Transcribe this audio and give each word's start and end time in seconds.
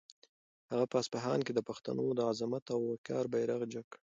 هغه 0.71 0.85
په 0.91 0.95
اصفهان 1.01 1.39
کې 1.45 1.51
د 1.55 1.59
پښتنو 1.69 2.05
د 2.13 2.19
عظمت 2.29 2.65
او 2.73 2.79
وقار 2.91 3.25
بیرغ 3.33 3.61
جګ 3.73 3.85
کړ. 3.91 3.99